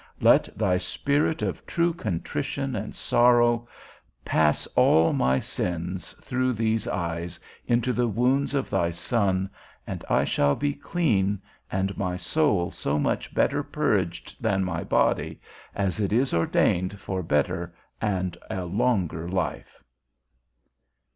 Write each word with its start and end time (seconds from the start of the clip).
Let 0.19 0.45
thy 0.57 0.79
spirit 0.79 1.43
of 1.43 1.63
true 1.67 1.93
contrition 1.93 2.75
and 2.75 2.95
sorrow 2.95 3.67
pass 4.25 4.65
all 4.75 5.13
my 5.13 5.39
sins, 5.39 6.13
through 6.21 6.53
these 6.53 6.87
eyes, 6.87 7.39
into 7.67 7.93
the 7.93 8.07
wounds 8.07 8.55
of 8.55 8.71
thy 8.71 8.89
Son, 8.89 9.47
and 9.85 10.03
I 10.09 10.23
shall 10.23 10.55
be 10.55 10.73
clean, 10.73 11.39
and 11.71 11.95
my 11.99 12.17
soul 12.17 12.71
so 12.71 12.97
much 12.97 13.35
better 13.35 13.61
purged 13.61 14.41
than 14.41 14.63
my 14.63 14.83
body, 14.83 15.39
as 15.75 15.99
it 15.99 16.11
is 16.11 16.33
ordained 16.33 16.99
for 16.99 17.21
better 17.21 17.71
and 18.01 18.35
a 18.49 18.65
longer 18.65 19.29
life. 19.29 19.83